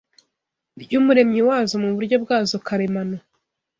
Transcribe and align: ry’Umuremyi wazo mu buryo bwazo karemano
ry’Umuremyi 0.81 1.41
wazo 1.49 1.75
mu 1.83 1.89
buryo 1.95 2.15
bwazo 2.23 2.55
karemano 2.67 3.17